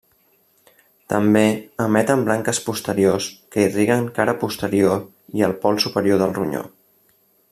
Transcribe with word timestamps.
També 1.13 1.43
emeten 1.85 2.23
branques 2.29 2.61
posteriors 2.69 3.27
que 3.55 3.67
irriguen 3.67 4.09
cara 4.19 4.37
posterior 4.45 5.05
i 5.41 5.49
el 5.49 5.57
pol 5.67 5.79
superior 5.85 6.23
del 6.25 6.35
ronyó. 6.41 6.65